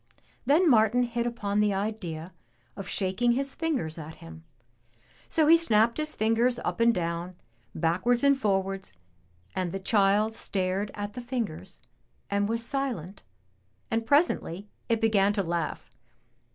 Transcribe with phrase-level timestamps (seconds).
[0.47, 2.33] Then Martin hit upon the idea
[2.75, 4.43] of shaking his fingers at him,
[5.29, 7.35] so he snapped his fingers up and down,
[7.75, 8.93] backwards and forwards,
[9.55, 11.83] and the child stared at the fingers
[12.31, 13.21] and was silent
[13.91, 15.91] and presently it began to laugh.